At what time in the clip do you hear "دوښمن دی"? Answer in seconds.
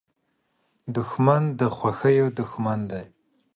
2.39-3.03